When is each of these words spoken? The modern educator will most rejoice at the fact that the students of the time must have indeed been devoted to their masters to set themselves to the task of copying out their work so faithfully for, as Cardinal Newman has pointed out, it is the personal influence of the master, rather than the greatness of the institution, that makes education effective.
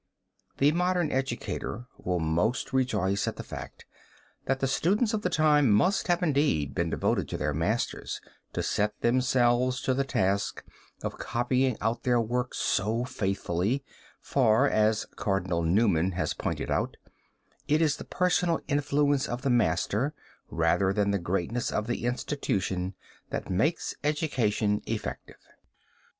The 0.57 0.71
modern 0.71 1.11
educator 1.11 1.85
will 1.95 2.19
most 2.19 2.73
rejoice 2.73 3.27
at 3.27 3.35
the 3.35 3.43
fact 3.43 3.85
that 4.45 4.59
the 4.59 4.65
students 4.65 5.13
of 5.13 5.21
the 5.21 5.29
time 5.29 5.69
must 5.69 6.07
have 6.07 6.23
indeed 6.23 6.73
been 6.73 6.89
devoted 6.89 7.29
to 7.29 7.37
their 7.37 7.53
masters 7.53 8.19
to 8.53 8.63
set 8.63 8.99
themselves 9.01 9.79
to 9.81 9.93
the 9.93 10.03
task 10.03 10.65
of 11.03 11.19
copying 11.19 11.77
out 11.81 12.01
their 12.01 12.19
work 12.19 12.55
so 12.55 13.05
faithfully 13.05 13.83
for, 14.19 14.67
as 14.67 15.05
Cardinal 15.17 15.61
Newman 15.61 16.13
has 16.13 16.33
pointed 16.33 16.71
out, 16.71 16.97
it 17.67 17.79
is 17.79 17.97
the 17.97 18.03
personal 18.03 18.59
influence 18.67 19.27
of 19.29 19.43
the 19.43 19.51
master, 19.51 20.15
rather 20.49 20.91
than 20.91 21.11
the 21.11 21.19
greatness 21.19 21.71
of 21.71 21.85
the 21.85 22.05
institution, 22.05 22.95
that 23.29 23.51
makes 23.51 23.93
education 24.03 24.81
effective. 24.87 25.35